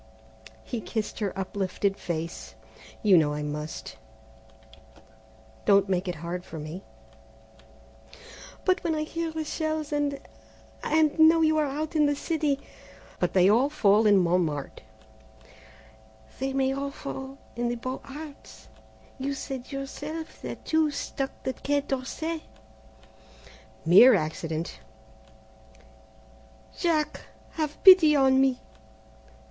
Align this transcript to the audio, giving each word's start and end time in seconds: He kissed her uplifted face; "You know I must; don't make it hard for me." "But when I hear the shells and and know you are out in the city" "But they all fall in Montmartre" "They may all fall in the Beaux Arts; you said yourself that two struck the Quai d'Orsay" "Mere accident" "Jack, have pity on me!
He 0.63 0.81
kissed 0.81 1.19
her 1.19 1.31
uplifted 1.37 1.95
face; 1.95 2.55
"You 3.03 3.19
know 3.19 3.33
I 3.35 3.43
must; 3.43 3.97
don't 5.65 5.87
make 5.89 6.07
it 6.07 6.15
hard 6.25 6.43
for 6.43 6.57
me." 6.57 6.83
"But 8.65 8.83
when 8.83 8.95
I 8.95 9.03
hear 9.03 9.29
the 9.29 9.43
shells 9.45 9.93
and 9.93 10.19
and 10.83 11.19
know 11.19 11.41
you 11.41 11.59
are 11.59 11.67
out 11.67 11.95
in 11.95 12.07
the 12.07 12.15
city" 12.15 12.59
"But 13.19 13.33
they 13.33 13.47
all 13.47 13.69
fall 13.69 14.07
in 14.07 14.17
Montmartre" 14.17 14.81
"They 16.39 16.51
may 16.51 16.73
all 16.73 16.89
fall 16.89 17.37
in 17.55 17.67
the 17.69 17.75
Beaux 17.75 18.01
Arts; 18.03 18.69
you 19.19 19.35
said 19.35 19.71
yourself 19.71 20.41
that 20.41 20.65
two 20.65 20.89
struck 20.89 21.43
the 21.43 21.53
Quai 21.53 21.81
d'Orsay" 21.81 22.41
"Mere 23.85 24.15
accident" 24.15 24.79
"Jack, 26.79 27.21
have 27.51 27.83
pity 27.83 28.15
on 28.15 28.41
me! 28.41 28.61